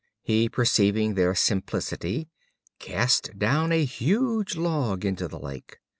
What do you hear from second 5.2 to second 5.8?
the lake.